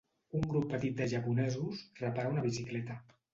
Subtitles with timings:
[0.37, 2.99] Un grup petit de japonesos repara una bicicleta.